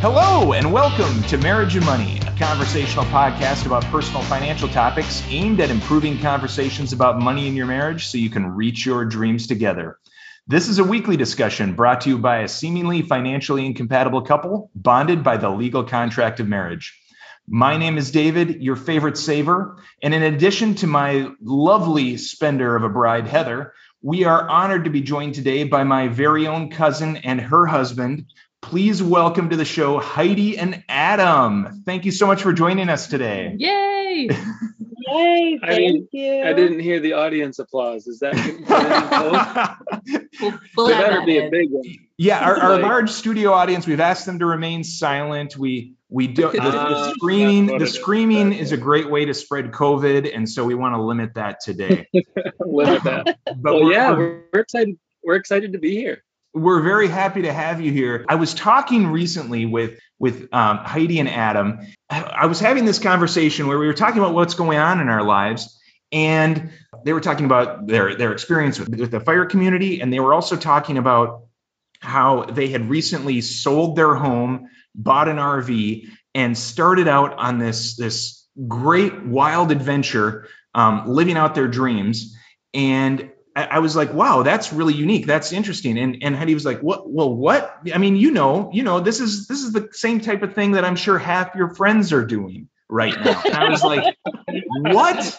[0.00, 5.58] Hello, and welcome to Marriage and Money, a conversational podcast about personal financial topics aimed
[5.58, 9.98] at improving conversations about money in your marriage so you can reach your dreams together.
[10.46, 15.24] This is a weekly discussion brought to you by a seemingly financially incompatible couple bonded
[15.24, 16.96] by the legal contract of marriage.
[17.48, 19.82] My name is David, your favorite saver.
[20.00, 24.90] And in addition to my lovely spender of a bride, Heather, we are honored to
[24.90, 28.26] be joined today by my very own cousin and her husband,
[28.68, 31.82] Please welcome to the show Heidi and Adam.
[31.86, 33.54] Thank you so much for joining us today.
[33.56, 34.28] Yay!
[34.28, 35.58] Yay!
[35.58, 36.42] Thank I you.
[36.44, 38.06] I didn't hear the audience applause.
[38.06, 38.34] Is that
[40.40, 41.82] We'll, we'll there add better be a big one?
[42.18, 45.56] yeah, our, our Like- large studio audience, we've asked them to remain silent.
[45.56, 47.66] We we do the, the Ah, screaming.
[47.66, 47.94] The it is.
[47.94, 51.34] screaming That's is a great way to spread COVID, and so we want to limit
[51.36, 52.06] that today.
[52.60, 53.38] Limit that.
[53.46, 54.98] But Well, we're- yeah, we're- we're, we're excited.
[55.24, 56.22] We're excited to be here.
[56.58, 58.24] We're very happy to have you here.
[58.28, 61.80] I was talking recently with with um, Heidi and Adam.
[62.10, 65.22] I was having this conversation where we were talking about what's going on in our
[65.22, 65.78] lives,
[66.12, 66.70] and
[67.04, 70.34] they were talking about their their experience with, with the fire community, and they were
[70.34, 71.44] also talking about
[72.00, 77.96] how they had recently sold their home, bought an RV, and started out on this
[77.96, 82.36] this great wild adventure, um, living out their dreams.
[82.74, 83.30] And
[83.64, 85.26] I, was like, wow, that's really unique.
[85.26, 85.98] That's interesting.
[85.98, 87.10] And and Heidi was like, what?
[87.10, 87.78] Well, what?
[87.92, 90.72] I mean, you know, you know, this is this is the same type of thing
[90.72, 93.42] that I'm sure half your friends are doing right now.
[93.44, 94.16] And I was like,
[94.68, 95.38] what?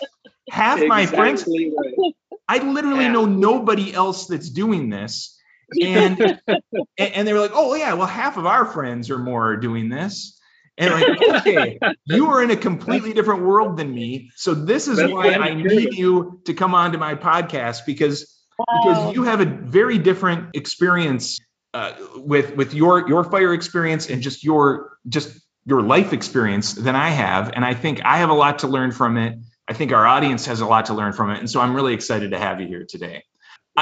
[0.50, 2.14] Half my friends, right.
[2.48, 3.12] I literally Yeah.
[3.12, 5.38] know nobody else that's doing this.
[5.80, 6.62] And and
[6.98, 9.90] and they were like, oh yeah, well, half of our friends or more are doing
[9.90, 10.39] this.
[10.80, 14.32] And like, okay, you are in a completely different world than me.
[14.36, 18.36] So this is That's why I need you to come on to my podcast because
[18.60, 18.66] Wow.
[18.74, 21.40] because you have a very different experience
[21.74, 26.96] uh, with with your your fire experience and just your just your life experience than
[26.96, 29.38] I have, and I think I have a lot to learn from it.
[29.68, 31.94] I think our audience has a lot to learn from it, and so I'm really
[31.94, 33.24] excited to have you here today.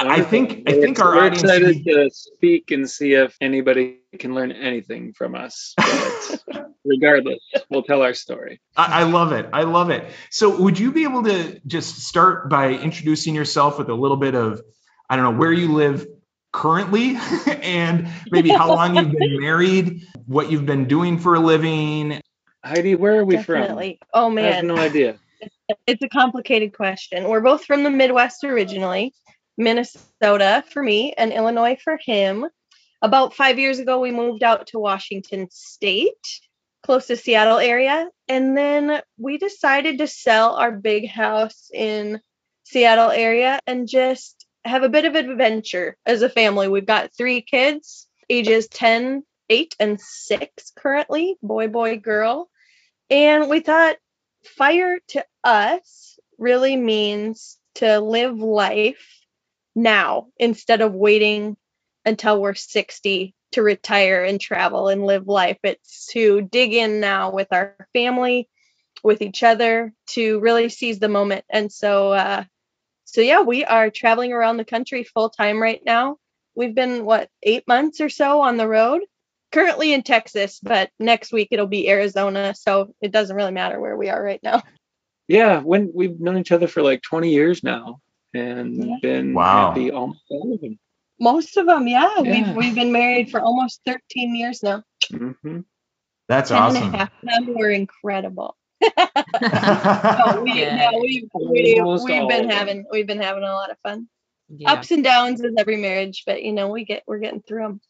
[0.06, 1.42] I, I think I We're think our we're audience.
[1.42, 5.74] excited to speak and see if anybody can learn anything from us.
[5.76, 6.42] But
[6.84, 8.60] regardless, we'll tell our story.
[8.76, 9.48] I, I love it.
[9.52, 10.04] I love it.
[10.30, 14.34] So, would you be able to just start by introducing yourself with a little bit
[14.34, 14.62] of,
[15.08, 16.06] I don't know, where you live
[16.52, 17.16] currently
[17.46, 22.20] and maybe how long you've been married, what you've been doing for a living?
[22.64, 23.62] Heidi, where are we from?
[23.62, 24.38] Oh from?
[24.38, 25.18] I have man, no idea.
[25.86, 27.28] it's a complicated question.
[27.28, 29.14] We're both from the Midwest originally,
[29.58, 32.46] Minnesota for me and Illinois for him.
[33.02, 36.40] About five years ago, we moved out to Washington State,
[36.82, 42.20] close to Seattle area, and then we decided to sell our big house in
[42.64, 46.68] Seattle area and just have a bit of adventure as a family.
[46.68, 52.48] We've got three kids, ages 10, 8, and 6 currently, boy, boy, girl.
[53.10, 53.96] And we thought
[54.44, 59.17] fire to us really means to live life
[59.78, 61.56] now instead of waiting
[62.04, 65.58] until we're 60 to retire and travel and live life.
[65.62, 68.48] It's to dig in now with our family,
[69.02, 71.44] with each other, to really seize the moment.
[71.48, 72.44] And so, uh,
[73.04, 76.16] so yeah, we are traveling around the country full time right now.
[76.54, 79.02] We've been what eight months or so on the road.
[79.50, 83.96] Currently in Texas, but next week it'll be Arizona, so it doesn't really matter where
[83.96, 84.62] we are right now.
[85.26, 88.00] Yeah, when we've known each other for like 20 years now
[88.34, 88.96] and Yeah.
[89.02, 89.68] been Wow.
[89.70, 90.78] happy almost all of them.
[91.20, 92.08] Most of them, yeah.
[92.22, 92.30] Yeah.
[92.46, 94.82] We've we've been married for almost 13 years now.
[95.10, 95.60] Mm-hmm.
[96.28, 96.92] That's 10 and a awesome.
[96.94, 98.56] half of them were incredible.
[99.40, 100.90] No, we, yeah.
[100.90, 102.50] No, we, we, we've been of them.
[102.50, 104.08] having we've been having a lot of fun.
[104.48, 107.62] Yeah, Ups and downs as every marriage, but you know we get we're getting through
[107.62, 107.80] them.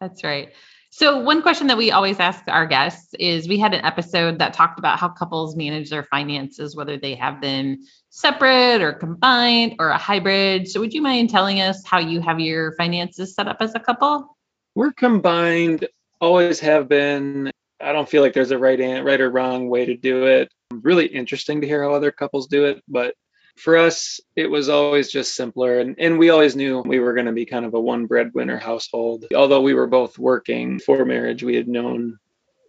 [0.00, 0.52] that's right.
[0.92, 4.52] So one question that we always ask our guests is we had an episode that
[4.52, 7.78] talked about how couples manage their finances, whether they have them
[8.08, 10.66] separate or combined or a hybrid.
[10.66, 13.80] So would you mind telling us how you have your finances set up as a
[13.80, 14.36] couple?
[14.74, 15.86] We're combined,
[16.20, 17.52] always have been.
[17.80, 20.52] I don't feel like there's a right an- right or wrong way to do it.
[20.72, 23.14] Really interesting to hear how other couples do it, but
[23.60, 25.78] for us, it was always just simpler.
[25.80, 28.58] And, and we always knew we were going to be kind of a one breadwinner
[28.58, 29.26] household.
[29.34, 32.18] Although we were both working for marriage, we had known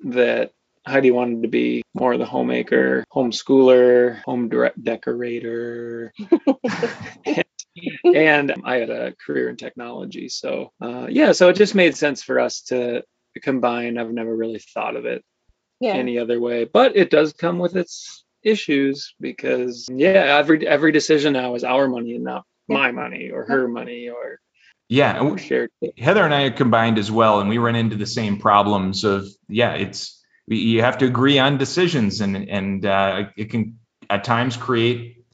[0.06, 0.52] that
[0.86, 6.12] Heidi wanted to be more of the homemaker, homeschooler, home dire- decorator.
[8.14, 10.28] and I had a career in technology.
[10.30, 13.04] So, uh, yeah, so it just made sense for us to
[13.42, 13.98] combine.
[13.98, 15.24] I've never really thought of it
[15.80, 15.94] Yeah.
[15.94, 21.34] any other way, but it does come with its issues because, yeah, every every decision
[21.34, 22.78] now is our money and not Yeah.
[22.78, 24.40] my money or her money or
[24.90, 25.70] Yeah, and shared.
[25.98, 29.28] Heather and I are combined as well, and we run into the same problems of
[29.48, 33.80] yeah, it's you have to agree on decisions, and and uh, it can
[34.10, 35.26] at times create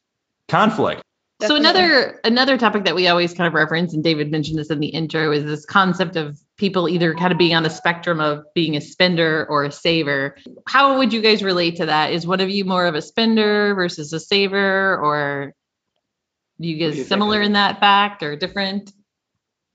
[0.48, 1.02] conflict.
[1.40, 4.80] So another another topic that we always kind of reference, and David mentioned this in
[4.80, 8.44] the intro, is this concept of people either kind of being on the spectrum of
[8.56, 10.36] being a spender or a saver.
[10.66, 12.12] How would you guys relate to that?
[12.12, 15.54] Is one of you more of a spender versus a saver, or
[16.60, 18.92] do you guys you similar in that fact or different?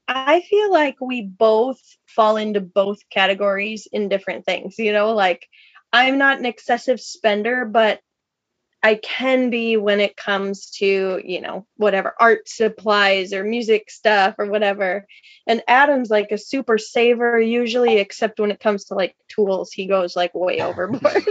[0.08, 4.79] I feel like we both fall into both categories in different things.
[4.79, 5.47] You know, like
[5.93, 8.00] I'm not an excessive spender, but
[8.82, 14.34] I can be when it comes to, you know, whatever art supplies or music stuff
[14.38, 15.06] or whatever.
[15.46, 19.87] And Adam's like a super saver usually, except when it comes to like tools, he
[19.87, 21.25] goes like way overboard.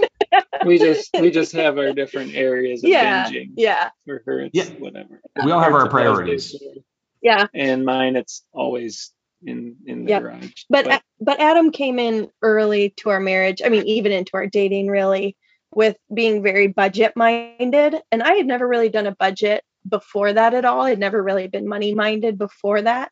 [0.66, 3.52] We just we just have our different areas of Yeah, binging.
[3.58, 3.90] yeah.
[4.06, 4.66] For her, it's Yeah.
[4.78, 5.22] whatever.
[5.44, 6.52] We all have our Art supplies priorities.
[6.54, 6.84] basically.
[7.22, 7.48] Yeah.
[7.54, 9.12] And mine, it's always
[9.44, 10.22] in in the Yep.
[10.22, 10.64] garage.
[10.70, 13.62] but A- but Adam came in early to our marriage.
[13.66, 15.36] I mean, even into our dating, really,
[15.74, 17.96] with being very budget minded.
[18.12, 20.82] And I had never really done a budget before that at all.
[20.82, 23.12] I'd never really been money minded before that.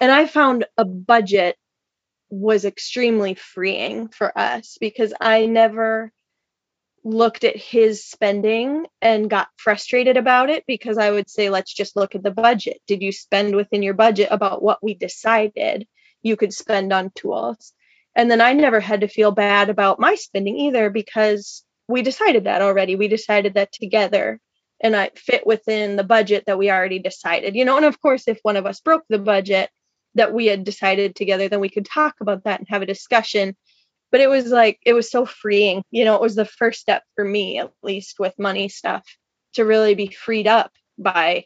[0.00, 1.56] And I found a budget
[2.30, 6.12] was extremely freeing for us because I never
[7.04, 11.96] looked at his spending and got frustrated about it because I would say, let's just
[11.96, 12.80] look at the budget.
[12.86, 15.86] Did you spend within your budget about what we decided
[16.22, 17.72] you could spend on tools?
[18.16, 22.44] And then I never had to feel bad about my spending either because we decided
[22.44, 22.96] that already.
[22.96, 24.40] We decided that together
[24.80, 27.76] and I fit within the budget that we already decided, you know.
[27.76, 29.70] And of course, if one of us broke the budget
[30.14, 33.56] that we had decided together, then we could talk about that and have a discussion
[34.14, 37.02] but it was like it was so freeing you know it was the first step
[37.16, 39.04] for me at least with money stuff
[39.54, 41.44] to really be freed up by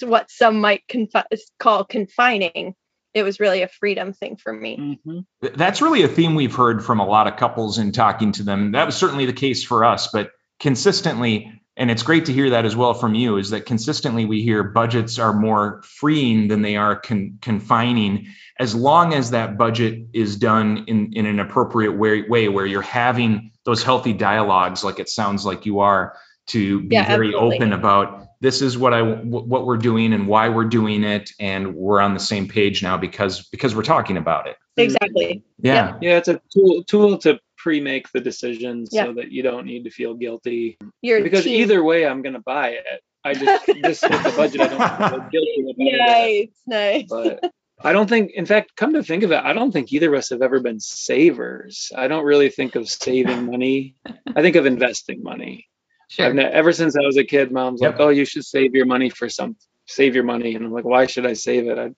[0.00, 2.74] what some might confi- call confining
[3.14, 5.24] it was really a freedom thing for me Mhm.
[5.40, 8.72] That's really a theme we've heard from a lot of couples in talking to them.
[8.72, 10.30] That was certainly the case for us, but
[10.60, 14.42] consistently, and it's great to hear that as well from you, is that consistently we
[14.42, 18.26] hear budgets are more freeing than they are con- confining,
[18.58, 22.82] as long as that budget is done in, in an appropriate way, way where you're
[22.82, 26.14] having those healthy dialogues, like it sounds like you are,
[26.46, 27.56] to be Yeah, very absolutely.
[27.56, 31.74] open about this is what I what we're doing and why we're doing it, and
[31.74, 34.56] we're on the same page now because because we're talking about it.
[34.76, 35.96] exactly Yeah.
[36.02, 39.06] Yeah, it's a tool tool to pre-make the decision Yeah.
[39.06, 40.76] so that you don't need to feel guilty.
[41.00, 43.00] you're Because team- either way, I'm gonna buy it.
[43.24, 46.50] I just this with the budget, I don't feel guilty about it.
[46.66, 47.50] nice nice But
[47.82, 50.18] I don't think, in fact, come to think of it, I don't think either of
[50.18, 51.90] us have ever been savers.
[51.96, 53.96] I don't really think of saving money.
[54.36, 55.66] I think of investing money.
[56.08, 56.26] Sure.
[56.26, 57.92] I've ne- ever since I was a kid, mom's Yep.
[57.92, 59.56] like, "Oh, you should save your money for some.
[59.86, 61.78] Save your money," and I'm like, "Why should I save it?
[61.78, 61.90] I,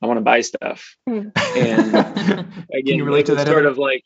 [0.00, 1.28] I want to buy stuff." Hmm.
[1.56, 3.68] And again, Can you relate to that, Sort Heather?
[3.68, 4.04] of like,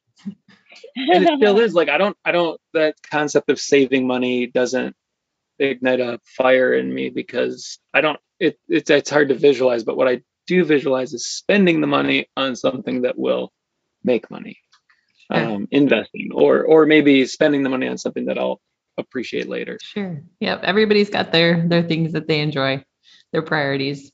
[0.97, 2.61] and it still is like I don't, I don't.
[2.75, 4.97] That concept of saving money doesn't
[5.59, 8.19] ignite a fire in me because I don't.
[8.41, 12.29] It, it's it's hard to visualize, but what I do visualize is spending the money
[12.37, 13.53] on something that will
[14.05, 14.59] make money,
[15.33, 15.43] Sure.
[15.45, 18.61] um, investing, or or maybe spending the money on something that I'll
[18.99, 19.79] appreciate later.
[19.83, 20.23] Sure.
[20.41, 20.63] Yep.
[20.63, 22.85] Everybody's got their their things that they enjoy,
[23.33, 24.11] their priorities.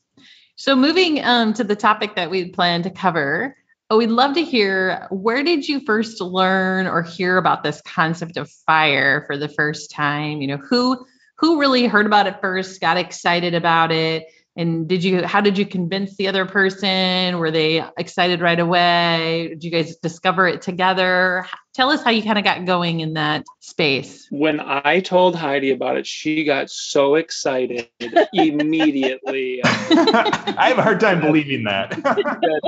[0.55, 3.55] So moving um, to the topic that we plan to cover,
[3.89, 8.37] oh, we'd love to hear where did you first learn or hear about this concept
[8.37, 10.41] of fire for the first time?
[10.41, 11.05] You know, who
[11.37, 15.57] who really heard about it first, got excited about it, and did you how did
[15.57, 17.39] you convince the other person?
[17.39, 19.47] Were they excited right away?
[19.49, 21.47] Did you guys discover it together?
[21.73, 24.27] Tell us how you kind of got going in that space.
[24.29, 27.89] When I told Heidi about it, she got so excited
[28.33, 29.59] immediately.
[29.63, 31.89] I have a hard time believing that.
[32.03, 32.61] that,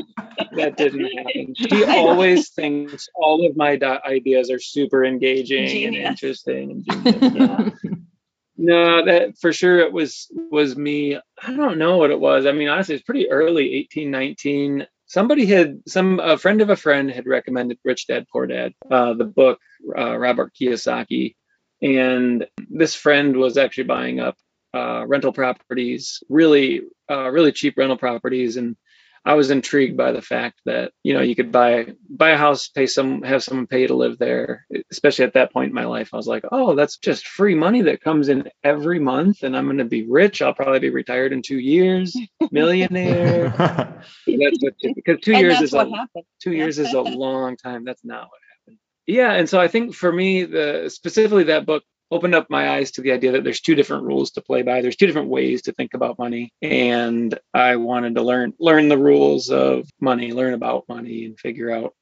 [0.54, 1.54] that didn't happen.
[1.70, 5.86] She always thinks all of my ideas are super engaging Genius.
[5.88, 6.72] and interesting.
[6.72, 7.80] And genius.
[7.84, 7.92] Yeah.
[8.58, 11.16] No, that for sure it was was me.
[11.16, 12.46] I don't know what it was.
[12.46, 14.88] I mean, honestly, it's pretty early, 18, 19.
[15.08, 19.14] Somebody had some a friend of a friend had recommended Rich Dad Poor Dad, uh,
[19.14, 19.60] the book,
[19.98, 21.36] uh, Robert Kiyosaki,
[21.82, 24.38] and this friend was actually buying up
[24.74, 28.78] uh, rental properties, really, uh, really cheap rental properties, and
[29.26, 32.68] I was intrigued by the fact that you know you could buy buy a house,
[32.68, 34.68] pay some, have someone pay to live there.
[34.92, 37.82] Especially at that point in my life, I was like, oh, that's just free money
[37.84, 40.44] that comes in every month, and I'm going to be rich.
[40.44, 42.16] I'll probably be retired in two years,
[42.52, 43.50] millionaire.
[44.28, 47.02] That's what, because two and years that's is what a happened two years is a
[47.26, 47.84] long time.
[47.84, 48.80] That's not what happened.
[49.08, 52.92] Yeah, and so I think for me, the specifically that book opened up my eyes
[52.92, 54.82] to the idea that there's two different rules to play by.
[54.82, 58.98] There's two different ways to think about money, and I wanted to learn learn the
[58.98, 61.94] rules of money, learn about money, and figure out.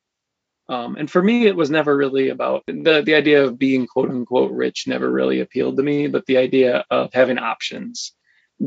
[0.69, 4.09] Um, and for me, it was never really about the the idea of being quote
[4.09, 4.87] unquote rich.
[4.87, 8.13] Never really appealed to me, but the idea of having options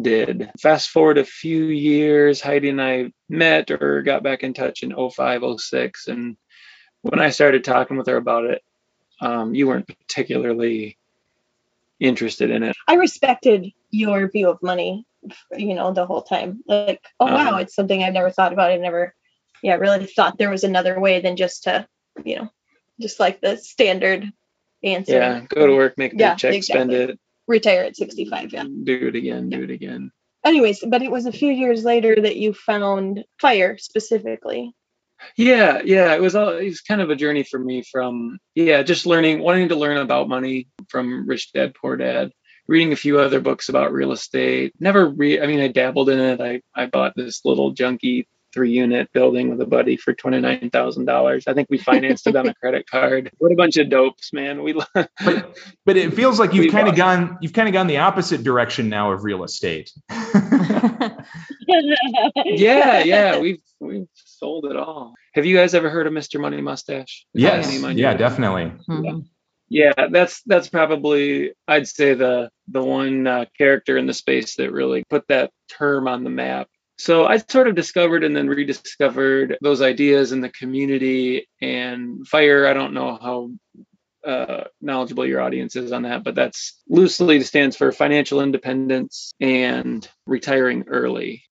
[0.03, 0.51] did.
[0.61, 4.95] Fast forward a few years, Heidi and I met or got back in touch in
[4.95, 6.09] 05, 06.
[6.09, 6.37] And
[7.03, 8.63] when I started talking with her about it,
[9.21, 10.99] um, you weren't particularly
[12.01, 12.77] interested in it.
[12.89, 15.07] I respected your view of money,
[15.57, 16.63] you know, the whole time.
[16.67, 17.57] Like, oh wow, Uh-huh.
[17.59, 18.71] it's something I've never thought about.
[18.71, 19.15] I've never,
[19.63, 21.87] yeah, really thought there was another way than just to,
[22.25, 22.51] you know,
[23.01, 24.31] just like the standard
[24.83, 25.15] answer.
[25.15, 28.53] Yeah, go to work, make a Yeah, paycheck, spend it, Retire at 65.
[28.53, 28.65] Yeah.
[28.65, 30.11] do it again, do it again.
[30.45, 34.75] Anyways, but it was a few years later that you found fire specifically.
[35.37, 38.83] Yeah, yeah, it was all it was kind of a journey for me from yeah,
[38.83, 42.33] just learning wanting to learn about money from Rich Dad Poor Dad,
[42.69, 44.75] reading a few other books about real estate.
[44.81, 46.41] Never re I mean I dabbled in it.
[46.41, 50.71] I I bought this little junky three unit building with a buddy for twenty nine
[50.71, 51.45] thousand dollars.
[51.47, 53.31] I think we financed it on a credit card.
[53.39, 54.63] What a bunch of dopes, man.
[54.63, 57.99] We But but it feels like you've kind of gone you've kind of gone the
[57.99, 59.93] opposite direction now of real estate.
[62.47, 65.15] yeah, yeah, we've we've sold it all.
[65.35, 66.41] Have you guys ever heard of Mr.
[66.41, 67.27] Money Mustache?
[67.35, 67.69] yes.
[67.69, 68.01] Any money?
[68.01, 68.73] Yeah, definitely.
[68.89, 69.27] Mhm.
[69.69, 74.71] Yeah, that's that's probably I'd say the the one uh, character in the space that
[74.73, 76.69] really put that term on the map.
[76.99, 82.67] So I sort of discovered and then rediscovered those ideas in the community and fire.
[82.67, 83.51] I don't know how
[84.29, 90.09] uh, knowledgeable your audience is on that, but that's loosely stands for financial independence and
[90.27, 91.45] retiring early.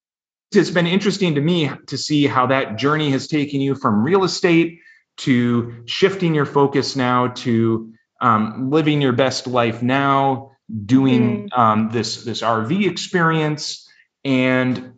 [0.55, 4.23] It's been interesting to me to see how that journey has taken you from real
[4.23, 4.79] estate
[5.17, 10.51] to shifting your focus now to um, living your best life now,
[10.85, 13.89] doing um, this this RV experience,
[14.23, 14.93] and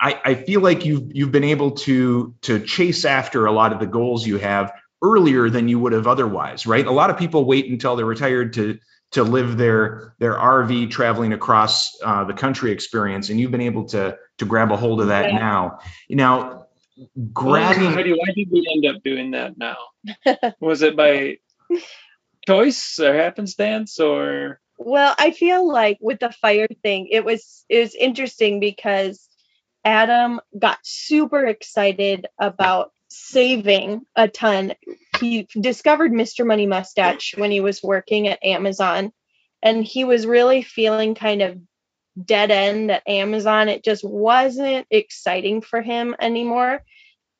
[0.00, 3.80] I, I feel like you've you've been able to to chase after a lot of
[3.80, 6.86] the goals you have earlier than you would have otherwise, right?
[6.86, 8.78] A lot of people wait until they're retired to
[9.12, 13.84] to live their their RV traveling across uh, the country experience, and you've been able
[13.86, 15.38] to to grab a hold of that Yeah.
[15.38, 15.78] now.
[16.10, 16.66] Now,
[17.32, 19.76] grabbing Heidi, why did we end up doing that now?
[20.60, 21.38] Was it by
[22.46, 24.60] choice or happenstance or?
[24.80, 29.28] Well, I feel like with the fire thing, it was it was interesting because
[29.84, 34.74] Adam got super excited about saving a ton.
[35.20, 36.46] He discovered Mr.
[36.46, 39.12] Money Mustache when he was working at Amazon
[39.62, 41.58] and he was really feeling kind of
[42.24, 43.68] dead end at Amazon.
[43.68, 46.82] It just wasn't exciting for him anymore.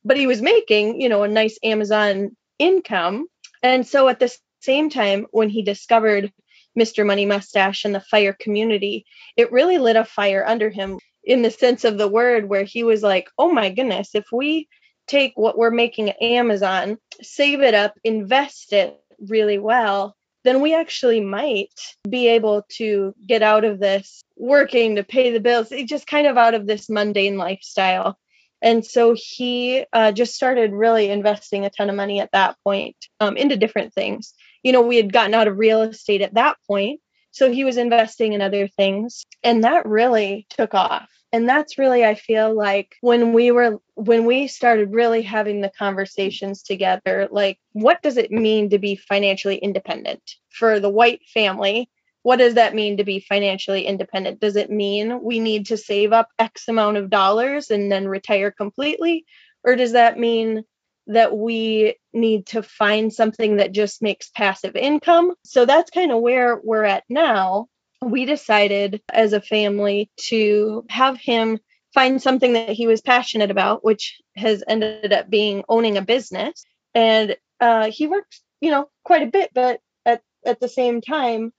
[0.05, 3.27] But he was making, you know, a nice Amazon income.
[3.63, 6.33] And so at the same time when he discovered
[6.79, 7.05] Mr.
[7.05, 9.05] Money Mustache and the fire community,
[9.37, 12.85] it really lit a fire under him in the sense of the word, where he
[12.85, 14.69] was like, oh my goodness, if we
[15.09, 20.75] take what we're making at Amazon, save it up, invest it really well, then we
[20.75, 21.75] actually might
[22.09, 26.37] be able to get out of this working to pay the bills, just kind of
[26.39, 28.19] out of this mundane lifestyle.
[28.63, 32.97] And so he uh, just started really investing a ton of money at that point
[33.21, 36.57] um, into different things you know, we had gotten out of real estate at that
[36.67, 37.01] point.
[37.31, 39.25] So he was investing in other things.
[39.43, 41.09] And that really took off.
[41.33, 45.71] And that's really, I feel like when we were, when we started really having the
[45.79, 51.91] conversations together, like, what does it mean to be financially independent for the white family?
[52.23, 54.41] What does that mean to be financially independent?
[54.41, 58.51] Does it mean we need to save up X amount of dollars and then retire
[58.51, 59.27] completely?
[59.65, 60.65] Or does that mean
[61.09, 65.33] that we need to find something that just makes passive income.
[65.43, 67.69] So that's kind of where we're at now.
[68.03, 71.59] We decided as a family to have him
[71.95, 76.65] find something that he was passionate about, which has ended up being owning a business.
[76.95, 81.53] And uh, he works, you know, quite a bit, but at, at the same time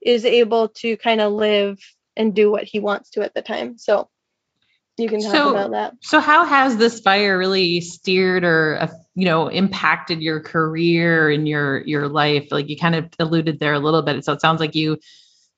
[0.00, 1.78] is able to kind of live
[2.16, 3.76] and do what he wants to at the time.
[3.78, 4.08] So
[4.96, 5.94] you can talk So- about that.
[6.02, 11.48] So how has this fire really steered or uh, you know impacted your career and
[11.48, 12.48] your your life?
[12.50, 14.24] Like you kind of alluded there a little bit.
[14.24, 14.98] So it sounds like you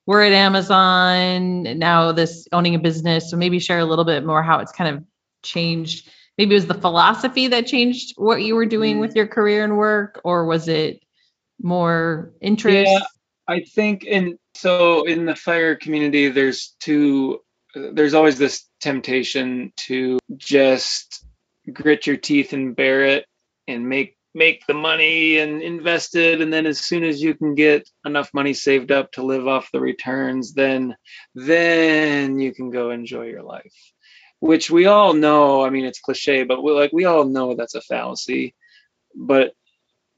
[0.07, 3.31] were at Amazon, now this owning a business.
[3.31, 5.05] So maybe share a little bit more how it's kind of
[5.43, 6.09] changed.
[6.39, 9.01] Maybe it was the philosophy that changed what you were doing Mm.
[9.01, 11.03] with your career and work, or was it
[11.61, 12.91] more interest?
[12.91, 13.01] Yeah.
[13.49, 17.41] I think in so in the fire community, there's two.
[17.75, 21.25] There's always this temptation to just
[21.73, 23.27] grit your teeth and bear it
[23.69, 27.55] and make make the money and invest it and then as soon as you can
[27.55, 30.95] get enough money saved up to live off the returns then
[31.35, 33.75] then you can go enjoy your life.
[34.41, 37.75] Which we all know i mean it's cliche but we like we all know that's
[37.75, 38.55] a fallacy.
[39.15, 39.55] But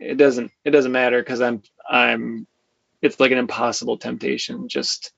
[0.01, 2.47] it doesn't it doesn't matter because i'm i'm
[3.03, 5.13] it's like an impossible temptation just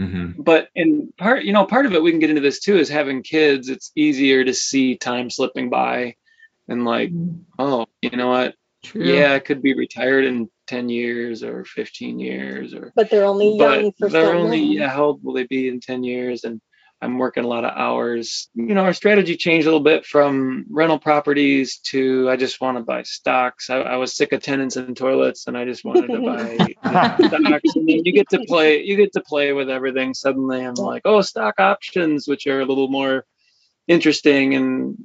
[0.00, 0.40] Mm-hmm.
[0.40, 2.88] but in part you know part of it we can get into this too is
[2.88, 6.14] having kids it's easier to see time slipping by
[6.70, 7.42] and like mm-hmm.
[7.58, 8.54] oh you know what?
[8.82, 9.04] True.
[9.04, 13.54] yeah i could be retired in 10 years or 15 years or But they're only
[13.58, 14.72] young but for they're only long.
[14.72, 16.44] yeah how old will they be in 10 years?
[16.44, 16.62] And
[17.02, 18.48] i'm working a lot of hours.
[18.54, 22.78] You know our strategy changed a little bit from rental properties to i just want
[22.78, 23.68] to buy stocks.
[23.68, 26.56] I, I was sick of tenants and toilets and i just wanted to buy
[26.88, 27.74] stocks.
[27.74, 30.14] And then you get to play you get to play with everything.
[30.14, 33.26] Suddenly i'm like oh stock options which are a little more
[33.88, 34.96] interesting and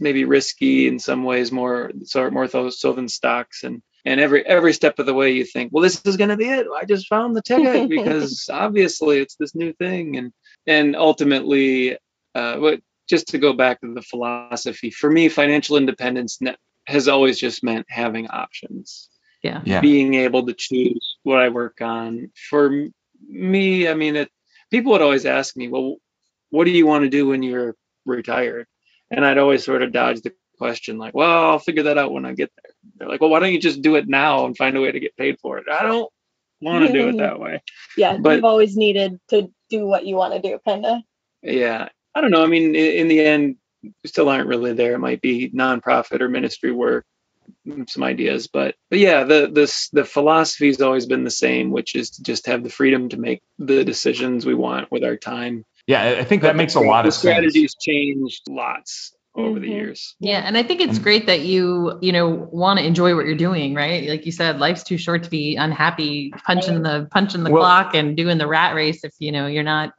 [0.00, 4.44] maybe risky in some ways more sort more so, so than stocks and and every
[4.46, 6.84] every step of the way you think well this is going to be it i
[6.84, 10.32] just found the ticket because obviously it's this new thing and
[10.66, 11.96] and ultimately
[12.34, 17.08] uh but just to go back to the philosophy for me financial independence ne- has
[17.08, 19.08] always just meant having options
[19.42, 19.62] Yeah.
[19.64, 19.80] Yeah.
[19.80, 22.30] being able to choose what I work on.
[22.48, 22.94] For m-
[23.28, 24.30] me, I mean, it,
[24.70, 25.96] people would always ask me, well,
[26.50, 27.74] what do you want to do when you're
[28.04, 28.66] retired?
[29.10, 32.24] And I'd always sort of dodge the question, like, well, I'll figure that out when
[32.24, 32.72] I get there.
[32.96, 35.00] They're like, well, why don't you just do it now and find a way to
[35.00, 35.66] get paid for it?
[35.70, 36.10] I don't
[36.60, 37.62] want to do it that way.
[37.96, 40.98] Yeah, But- you've always needed to do what you want to do, kind of.
[41.42, 41.88] Yeah.
[42.14, 42.42] I don't know.
[42.42, 44.94] I mean, in, in the end, we still aren't really there.
[44.94, 47.04] It might be nonprofit or ministry work,
[47.88, 51.94] some ideas, but but yeah, the this the philosophy has always been the same, which
[51.94, 55.64] is to just have the freedom to make the decisions we want with our time.
[55.86, 57.20] Yeah, I- I think But that makes a lot the of sense.
[57.22, 59.70] strategies changed lots over the Mhm.
[59.70, 60.16] years.
[60.18, 63.34] Yeah, and I think it's great that you, you know, want to enjoy what you're
[63.36, 64.08] doing, right?
[64.08, 67.94] Like you said, life's too short to be unhappy, punching the punching the Well- clock
[67.94, 69.92] and doing the rat race if you know you're not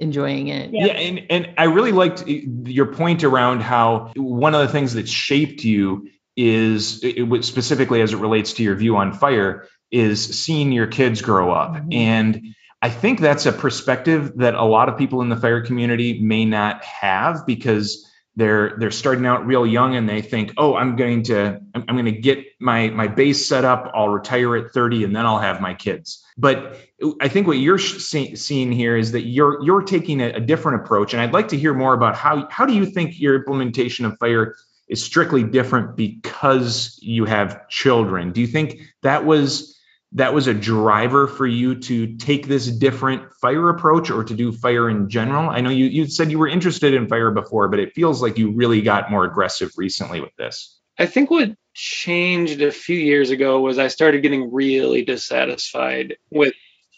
[0.00, 0.70] enjoying it.
[0.72, 0.86] Yeah.
[0.86, 5.08] Yeah, and and I really liked your point around how one of the things that
[5.08, 10.20] shaped you is it, was specifically as it relates to your view on fire is
[10.44, 11.94] seeing your kids grow up Mhm.
[11.94, 12.42] and
[12.84, 16.44] I think that's a perspective that a lot of people in the fire community may
[16.44, 21.22] not have because they're they're starting out real young and they think, oh, I'm going
[21.22, 23.90] to I'm, going to get my my base set up.
[23.94, 26.22] I'll retire at 30 and then I'll have my kids.
[26.36, 26.78] But
[27.22, 30.82] I think what you're see- seeing here is that you're you're taking a, a different
[30.82, 34.04] approach, and I'd like to hear more about how how do you think your implementation
[34.04, 34.56] of fire
[34.90, 38.32] is strictly different because you have children?
[38.32, 39.73] Do you think that was
[40.14, 44.52] that was a driver for you to take this different fire approach or to do
[44.52, 45.50] fire in general?
[45.50, 48.38] I know you you said you were interested in fire before, but it feels like
[48.38, 50.78] you really got more aggressive recently with this.
[50.98, 56.54] I think what changed a few years ago was I started getting really dissatisfied with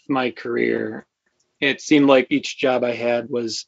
[0.07, 1.07] my career.
[1.59, 3.65] It seemed like each job I had was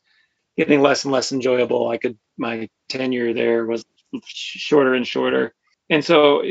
[0.55, 1.89] getting less and less enjoyable.
[1.89, 3.83] I could my tenure there was
[4.25, 5.55] shorter and shorter,
[5.89, 6.43] and so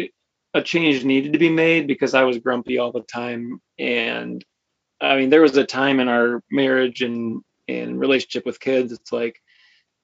[0.55, 3.61] a change needed to be made because I was grumpy all the time.
[3.79, 4.45] And
[5.01, 8.93] I mean, there was a time in our marriage and and relationship with kids.
[8.93, 9.41] It's like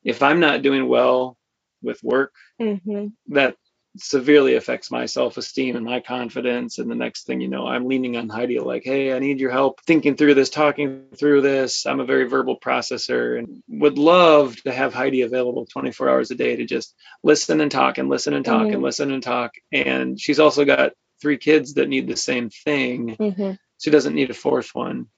[0.05, 1.37] if I'm not doing well
[1.83, 3.57] with work hmm that
[3.97, 6.79] severely affects my self-esteem and my confidence.
[6.79, 9.51] And the next thing you know i'm leaning on heidi like hey i need your
[9.51, 11.87] help thinking through this talking through this.
[11.87, 16.35] I'm a very verbal processor and would love to have heidi available 24 hours a
[16.35, 18.75] day to just listen and talk and listen and talk Mhm.
[18.75, 19.53] and listen and talk.
[19.73, 23.17] And she's also got three kids that need the same thing.
[23.17, 25.09] Hmm she doesn't need a fourth one.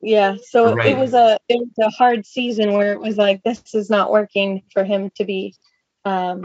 [0.00, 0.92] Yeah, so Right.
[0.92, 4.10] it was a it was a hard season where it was like this is not
[4.10, 5.54] working for him to be
[6.04, 6.42] um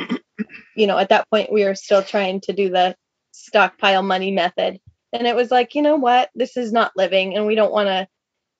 [0.75, 2.95] you know, at that point we were still trying to do the
[3.31, 4.79] stockpile money method.
[5.11, 6.29] And it was like, you know what?
[6.35, 8.07] This is not living and we don't want to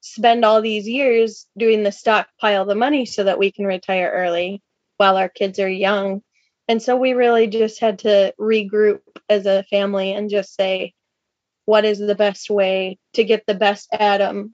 [0.01, 4.61] spend all these years doing the stockpile the money so that we can retire early
[4.97, 6.21] while our kids are young.
[6.67, 10.93] And so we really just had to regroup as a family and just say
[11.65, 14.53] what is the best way to get the best Adam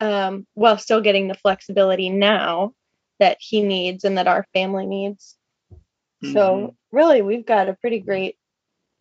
[0.00, 2.72] um, while still getting the flexibility now
[3.18, 5.36] that he needs and that our family needs.
[6.24, 6.32] Mhm.
[6.32, 8.36] So really, we've got a pretty great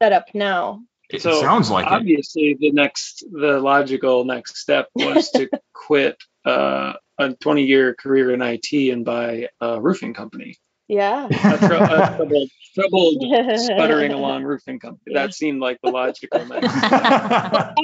[0.01, 0.81] setup now.
[1.09, 1.91] It So, sounds like it.
[1.91, 8.31] obviously the next the logical next step was to quit uh, a 20 year career
[8.31, 10.55] in IT and buy a roofing company
[10.87, 11.25] Yeah.
[11.25, 13.21] a, tr- a troubled, troubled
[13.59, 15.25] sputtering along roofing company Yeah.
[15.25, 17.75] that seemed like the logical next Adam,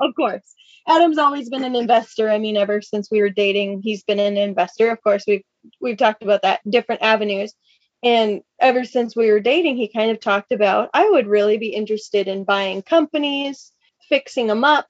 [0.00, 0.54] of course.
[0.88, 2.28] Adam's always been an investor.
[2.30, 4.90] I mean, ever since we were dating, he's been an investor.
[4.90, 5.44] Of course, we've
[5.80, 7.54] we've talked about that different avenues.
[8.02, 11.68] And ever since we were dating, he kind of talked about I would really be
[11.68, 13.72] interested in buying companies,
[14.08, 14.88] fixing them up,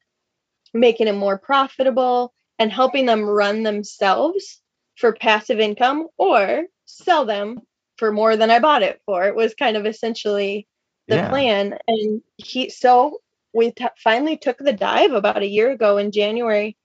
[0.75, 4.61] making them more profitable, and helping them run themselves
[4.97, 7.61] for passive income or sell them
[7.97, 9.25] for more than I bought it for.
[9.27, 10.69] It was kind of essentially
[11.09, 11.29] the Yeah.
[11.29, 11.79] plan.
[11.89, 13.21] And he, so
[13.53, 16.77] we t- finally took the dive about a year ago in January,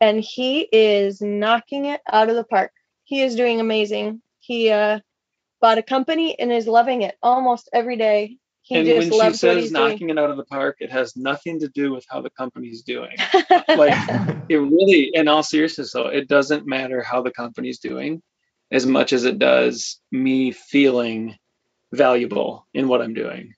[0.00, 2.72] and he is knocking it out of the park.
[3.04, 4.22] He is doing amazing.
[4.40, 5.00] He uh,
[5.62, 8.36] bought a company and is loving it almost every day.
[8.60, 10.76] He and just when she loves what says he's knocking it out of the park,
[10.80, 13.16] it has nothing to do with how the company's doing.
[13.68, 13.94] like
[14.48, 18.22] it really, in all seriousness, though, it doesn't matter how the company's doing
[18.70, 21.36] as much as it does me feeling
[21.92, 23.54] valuable in what I'm doing.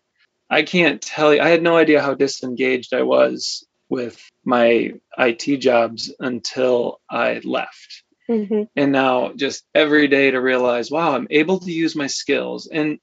[0.50, 5.58] I can't tell you, I had no idea how disengaged I was with my IT
[5.58, 8.03] jobs until I left.
[8.28, 8.68] Mhm.
[8.76, 12.66] And now just every day to realize, wow, I'm able to use my skills.
[12.66, 12.98] And,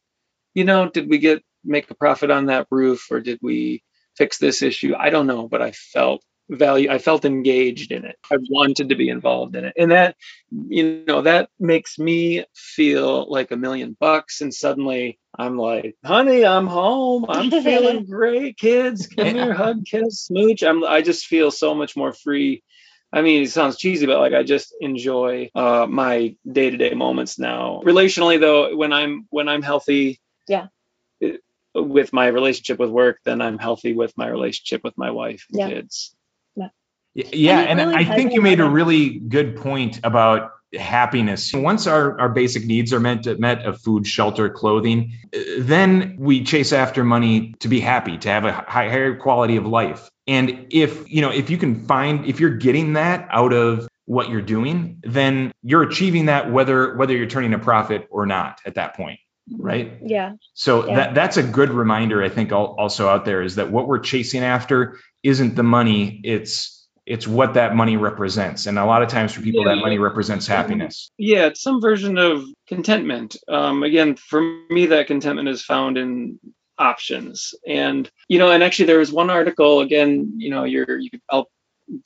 [0.54, 3.84] you know, did we get make a profit on that roof or did we
[4.18, 4.94] fix this issue?
[4.98, 8.96] I don't know, but I felt value i felt engaged in it i wanted to
[8.96, 10.18] be involved in it and that
[10.68, 16.46] you know that makes me feel like a million bucks and suddenly i'm like honey
[16.46, 19.32] i'm home i'm feeling great kids come Yeah.
[19.46, 22.64] here hug kiss smooch i'm i just feel so much more free
[23.14, 27.82] I mean, it sounds cheesy, but like I just enjoy uh, my day-to-day moments now.
[27.84, 30.68] Relationally, though, when I'm when I'm healthy, Yeah.
[31.20, 31.42] it-
[31.74, 35.60] with my relationship with work, then I'm healthy with my relationship with my wife and
[35.60, 35.70] Yeah.
[35.70, 36.16] kids.
[37.14, 41.54] Y- Yeah, it and really I think you made a really good point about happiness.
[41.54, 45.14] Once our, our basic needs are to, met of food, shelter, clothing,
[45.60, 50.10] then we chase after money to be happy, to have a higher quality of life.
[50.28, 54.30] And if you know, if you can find, if you're getting that out of what
[54.30, 58.76] you're doing, then you're achieving that whether whether you're turning a profit or not at
[58.76, 59.20] that point,
[59.52, 59.62] mm-hmm.
[59.62, 59.98] right?
[60.04, 60.34] Yeah.
[60.54, 60.96] So Yeah.
[60.96, 64.44] that that's a good reminder, I think, also out there is that what we're chasing
[64.44, 68.68] after isn't the money; it's it's what that money represents.
[68.68, 71.12] And a lot of times for people, that money represents happiness.
[71.18, 73.36] Yeah, it's some version of contentment.
[73.48, 76.40] Um, again, for me, that contentment is found in
[76.78, 77.54] options.
[77.68, 79.82] And you know, and actually, there was one article.
[79.82, 81.50] Again, you know, you're you, I'll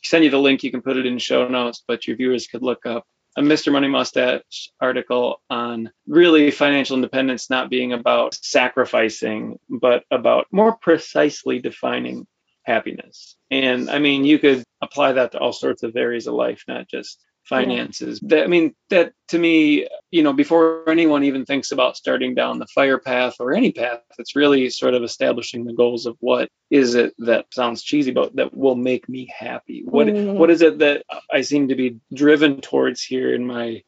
[0.04, 0.64] send you the link.
[0.64, 3.06] You can put it in show notes, but your viewers could look up
[3.38, 3.72] a Mr.
[3.72, 11.60] Money Mustache article on really financial independence not being about sacrificing, but about more precisely
[11.60, 12.28] defining
[12.64, 13.36] happiness.
[13.52, 16.88] And I mean, you could apply that to all sorts of areas of life, not
[16.88, 18.20] just finances.
[18.24, 22.60] That I mean, that to me, you know, before anyone even thinks about starting down
[22.60, 26.50] the fire path or any path, it's really sort of establishing the goals of what
[26.70, 29.84] is it that sounds cheesy, but that will make me happy.
[29.86, 30.36] What Mhm.
[30.36, 33.84] what is it that I seem to be driven towards here in my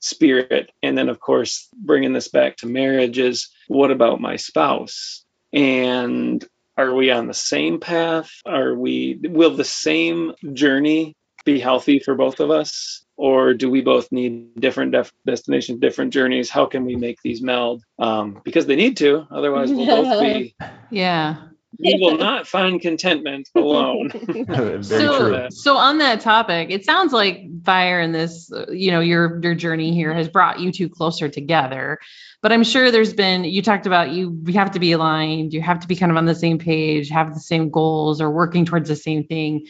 [0.00, 0.72] spirit?
[0.82, 5.24] And then, of course, bringing this back to marriage is what about my spouse?
[5.52, 6.42] And
[6.76, 8.30] are we on the same path?
[8.46, 13.04] Are we, will the same journey be healthy for both of us?
[13.16, 16.50] Or do we both need different def- destinations, different journeys?
[16.50, 17.82] How can we make these meld?
[17.98, 20.54] Um, because they need to, otherwise we'll both be.
[20.90, 21.36] Yeah.
[21.78, 24.10] We will not find contentment alone.
[24.26, 25.46] Very so, true.
[25.50, 29.94] so on that topic, it sounds like fire and this, you know, your your journey
[29.94, 31.98] here has brought you two closer together.
[32.42, 35.62] But I'm sure there's been you talked about you we have to be aligned, you
[35.62, 38.64] have to be kind of on the same page, have the same goals, or working
[38.64, 39.66] towards the same thing.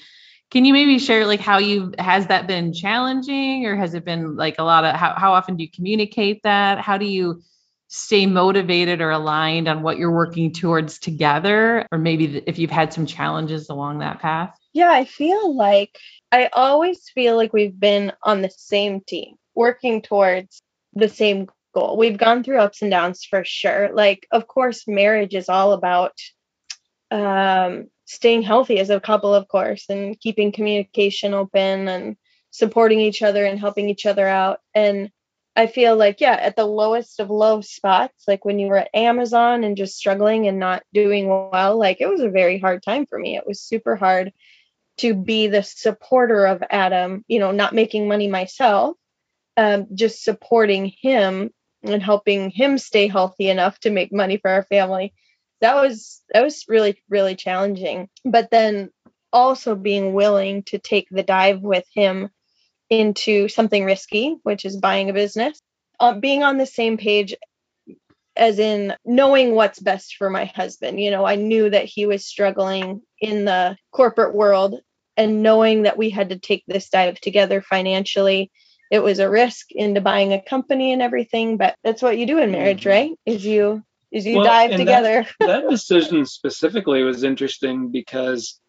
[0.50, 4.36] Can you maybe share like how you has that been challenging, or has it been
[4.36, 6.78] like a lot of how how often do you communicate that?
[6.80, 7.42] How do you
[7.94, 12.90] stay motivated or aligned on what you're working towards together or maybe if you've had
[12.90, 15.98] some challenges along that path Yeah, I feel like
[16.33, 20.62] I always feel like we've been on the same team, working towards
[20.94, 21.98] the same goal.
[21.98, 23.90] We've gone through ups and downs for sure.
[23.92, 26.12] Like, of course, marriage is all about
[27.11, 32.16] um, staying healthy as a couple, of course, and keeping communication open and
[32.50, 34.61] supporting each other and helping each other out.
[34.74, 35.11] And
[35.54, 38.94] I feel like, yeah, at the lowest of low spots, like when you were at
[38.94, 43.06] Amazon and just struggling and not doing well, like it was a very hard time
[43.06, 43.36] for me.
[43.36, 44.32] It was super hard
[44.98, 48.96] to be the supporter of Adam, you know, not making money myself,
[49.56, 51.50] um, just supporting him
[51.82, 55.12] and helping him stay healthy enough to make money for our family.
[55.60, 58.08] That was that was really really challenging.
[58.24, 58.90] But then
[59.32, 62.30] also being willing to take the dive with him
[62.92, 65.59] into something risky, which is buying a business.
[66.00, 67.37] Uh, being on the same page
[68.37, 71.00] as in knowing what's best for my husband.
[71.00, 74.81] You know, I knew that he was struggling in the corporate world
[75.16, 78.50] and knowing that we had to take this dive together financially
[78.90, 82.38] it was a risk into buying a company and everything, but that's what you do
[82.38, 82.90] in marriage, Mhm.
[82.90, 83.12] right?
[83.26, 85.26] Is you is you Well, dive together.
[85.40, 88.61] that decision specifically was interesting because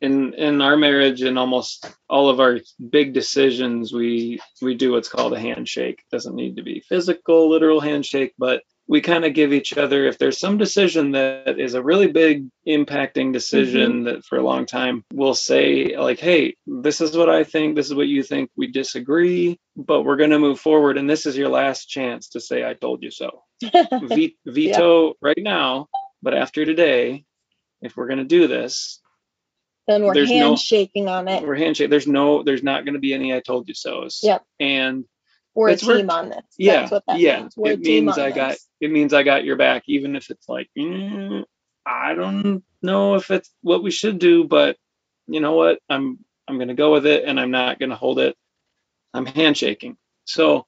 [0.00, 2.60] in in our marriage and almost all of our
[2.90, 6.00] big decisions we we do what's called a handshake.
[6.00, 10.06] It doesn't need to be physical literal handshake but we kind of give each other
[10.06, 14.04] if there's some decision that is a really big impacting decision mm-hmm.
[14.04, 17.86] that for a long time we'll say like hey this is what i think this
[17.86, 21.36] is what you think we disagree but we're going to move forward and this is
[21.36, 23.44] your last chance to say i told you so
[24.02, 25.88] Ve- veto right now,
[26.22, 27.24] but after today,
[27.82, 29.00] if we're going to do this,
[29.90, 31.42] then we're there's no- handshaking on it.
[31.42, 31.90] we're handshaking.
[31.90, 34.20] There's no, there's not going to be any "I told you so"s.
[34.22, 34.42] Yep.
[34.60, 35.04] And
[35.54, 36.44] We're a team on this.
[36.58, 37.54] yeah, what that yeah, means.
[37.58, 41.44] It means I got, it means I got your back, even if it's like, mm,
[41.84, 44.76] I don't know if it's what we should do, but
[45.26, 47.96] you know what, I'm, I'm going to go with it, and I'm not going to
[47.96, 48.36] hold it.
[49.12, 49.96] I'm handshaking.
[50.24, 50.66] So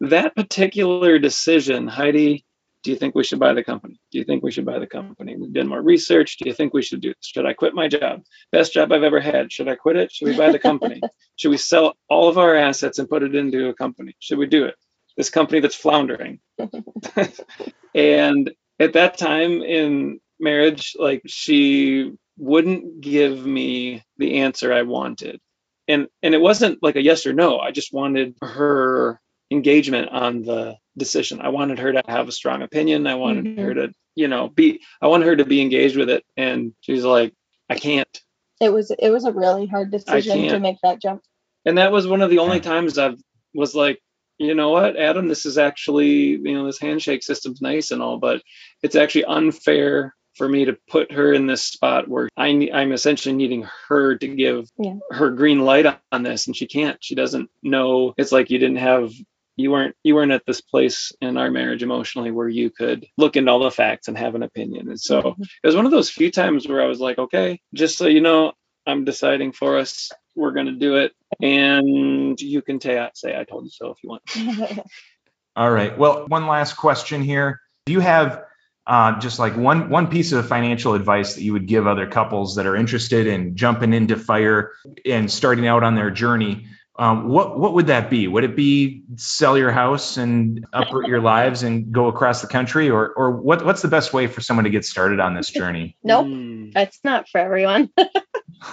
[0.00, 2.44] that particular decision, Heidi,
[2.88, 4.00] do you think we should buy the company?
[4.10, 5.36] Do you think we should buy the company?
[5.36, 6.38] We've done more research.
[6.38, 7.26] Do you think we should do this?
[7.26, 8.22] Should I quit my job?
[8.50, 9.52] Best job I've ever had.
[9.52, 10.10] Should I quit it?
[10.10, 10.98] Should we buy the company?
[11.36, 14.16] should we sell all of our assets and put it into a company?
[14.20, 14.74] Should we do it?
[15.18, 16.40] This company that's floundering.
[17.94, 25.42] and at that time in marriage, like she wouldn't give me the answer I wanted.
[25.88, 27.58] And and it wasn't like a yes or no.
[27.58, 29.20] I just wanted her
[29.50, 31.40] engagement on the decision.
[31.40, 33.06] I wanted her to have a strong opinion.
[33.06, 33.58] I wanted Mhm.
[33.62, 36.24] her to, you know, be I wanted her to be engaged with it.
[36.36, 37.32] And she's like,
[37.70, 38.20] I can't.
[38.60, 41.22] It was it was a really hard decision to make that jump.
[41.64, 43.18] And that was one of the only times I've
[43.54, 44.00] was like,
[44.38, 48.18] you know what, Adam, this is actually, you know, this handshake system's nice and all,
[48.18, 48.42] but
[48.82, 52.92] it's actually unfair for me to put her in this spot where I ne- I'm
[52.92, 54.94] essentially needing her to give Yeah.
[55.10, 56.96] her green light on- on this, and she can't.
[57.02, 58.14] She doesn't know.
[58.16, 59.12] It's like you didn't have.
[59.58, 63.36] You weren't you weren't at this place in our marriage emotionally where you could look
[63.36, 64.88] into all the facts and have an opinion.
[64.88, 65.40] And so Mhm.
[65.42, 68.20] it was one of those few times where I was like, okay, just so you
[68.20, 68.52] know,
[68.86, 70.12] I'm deciding for us.
[70.36, 71.12] We're going to do it.
[71.42, 74.22] And you can ta- say, I told you so if you want.
[75.56, 75.98] All right.
[75.98, 77.60] Well, one last question here.
[77.86, 78.44] Do you have
[78.86, 82.54] uh, just like one one piece of financial advice that you would give other couples
[82.56, 84.72] that are interested in jumping into fire
[85.04, 86.66] and starting out on their journey?
[86.98, 88.26] Um, what what would that be?
[88.26, 92.90] Would it be sell your house and uproot your lives and go across the country,
[92.90, 95.96] or or what what's the best way for someone to get started on this journey?
[96.02, 96.70] nope, Hmm.
[96.70, 97.90] that's not for everyone.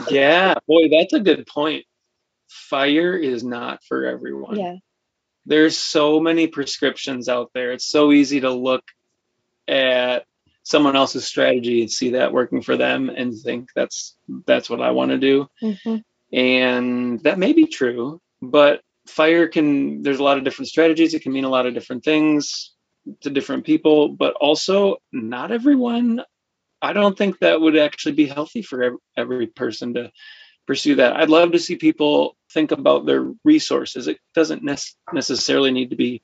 [0.09, 1.85] Yeah, boy, that's a good point.
[2.47, 4.57] Fire is not for everyone.
[4.57, 4.75] yeah.
[5.45, 7.71] There's so many prescriptions out there.
[7.71, 8.83] It's so easy to look
[9.67, 10.25] at
[10.63, 14.15] someone else's strategy and see that working for them and think that's
[14.47, 15.47] that's what I want to do.
[15.61, 16.01] Mhm.
[16.33, 21.13] And that may be true, but fire can, there's a lot of different strategies.
[21.13, 22.73] It can mean a lot of different things
[23.21, 26.21] to different people, but also not everyone.
[26.81, 30.11] I don't think that would actually be healthy for every, person to
[30.67, 31.15] pursue that.
[31.15, 34.07] I'd love to see people think about their resources.
[34.07, 34.79] It doesn't nec-
[35.13, 36.21] necessarily need to be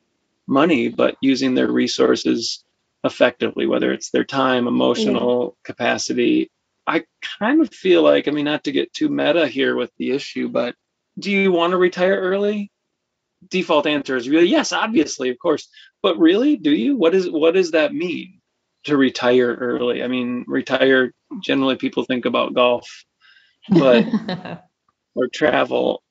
[0.47, 2.63] money, but using their resources
[3.03, 6.51] effectively, whether it's their time, emotional capacity,
[6.91, 7.03] I
[7.39, 10.49] kind of feel like, I mean, not to get too meta here with the issue,
[10.49, 10.75] but
[11.17, 12.69] do you want to retire early?
[13.49, 15.69] Default answer is really yes, obviously, of course.
[16.03, 16.97] But really, do you?
[16.97, 18.41] What is what does that mean
[18.83, 20.03] to retire early?
[20.03, 22.87] I mean, retire generally people think about golf,
[23.69, 24.05] but
[25.15, 26.03] or travel.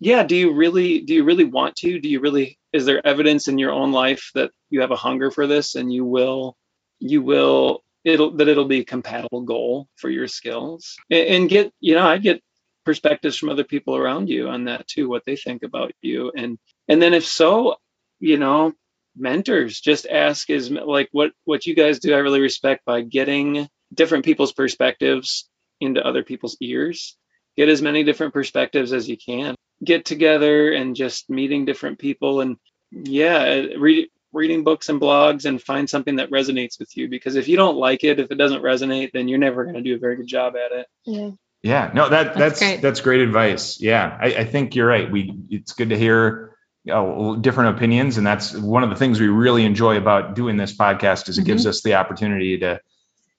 [0.00, 2.00] Yeah, do you really do you really want to?
[2.00, 5.30] Do you really is there evidence in your own life that you have a hunger
[5.30, 6.56] for this and you will
[6.98, 10.96] you will it'll that it'll be a compatible goal for your skills.
[11.10, 12.42] And, and get you know i get
[12.84, 16.32] perspectives from other people around you on that too what they think about you.
[16.36, 17.76] And and then if so
[18.20, 18.72] you know
[19.16, 23.68] mentors just ask is like what what you guys do i really respect by getting
[23.92, 25.48] different people's perspectives
[25.80, 27.16] into other people's ears.
[27.56, 29.54] Get as many different perspectives as you can.
[29.84, 32.56] Get together and just meeting different people and
[32.90, 33.44] yeah
[33.76, 37.56] read, reading books and blogs and find something that resonates with you because if you
[37.56, 40.16] don't like it if it doesn't resonate then you're never going to do a very
[40.16, 41.30] good job at it Yeah.
[41.60, 43.18] Yeah, no, that That's that's that's great.
[43.18, 43.80] great, advice.
[43.80, 45.10] Yeah, I, I think you're right.
[45.10, 49.18] We it's good to hear you know, different opinions, and that's one of the things
[49.18, 52.80] we really enjoy about doing this podcast is it gives us the opportunity to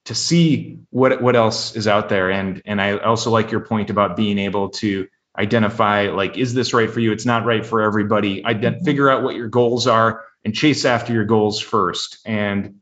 [0.06, 2.30] to see what what else is out there.
[2.30, 6.73] And and I also like your point about being able to identify like is this
[6.73, 7.13] right for you?
[7.13, 8.43] It's not right for everybody.
[8.43, 8.86] Ident- Mhm.
[8.86, 12.19] Figure out what your goals are and chase after your goals first.
[12.25, 12.75] And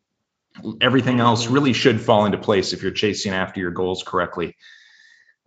[0.81, 4.55] everything else really should fall into place if you're chasing after your goals correctly.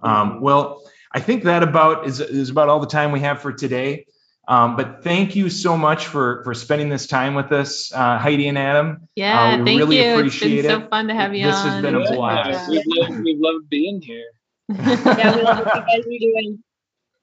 [0.03, 3.53] Um, well, I think that about is, is about all the time we have for
[3.53, 4.07] today.
[4.49, 8.49] Um, but thank you so much for for spending this time with us, uh, Heidi
[8.49, 9.09] and Adam.
[9.15, 10.15] Yeah, we thank really you.
[10.17, 10.85] appreciate it's been it.
[10.85, 11.65] so fun to have you This on.
[11.67, 12.69] This has been a Yeah, blast.
[12.71, 14.25] We've loved, we've loved being here.
[14.71, 16.65] Yeah, we love what you guys are doing.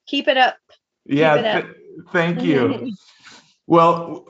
[0.06, 0.58] Keep it up.
[1.06, 1.64] Yeah, it up.
[1.66, 1.76] th-
[2.14, 2.94] thank you.
[3.66, 4.28] Well,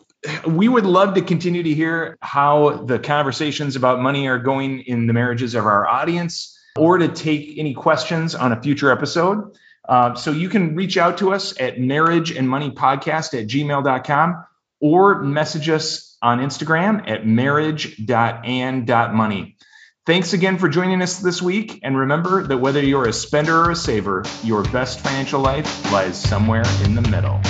[0.48, 5.08] we would love to continue to hear how the conversations about money are going in
[5.08, 9.56] the marriages of our audience or to take any questions on a future episode.
[9.88, 14.44] Uh, so you can reach out to us at marriage and money podcast at gmail.com
[14.80, 19.58] or message us on Instagram at marriage.and.money.
[20.06, 21.80] Thanks again for joining us this week.
[21.84, 26.18] And remember that whether you're a spender or a saver, your best financial life lies
[26.18, 27.42] somewhere in the middle.